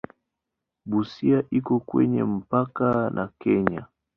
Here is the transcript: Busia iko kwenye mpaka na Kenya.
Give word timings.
Busia 0.89 1.39
iko 1.57 1.75
kwenye 1.87 2.23
mpaka 2.23 2.87
na 3.15 3.25
Kenya. 3.39 3.81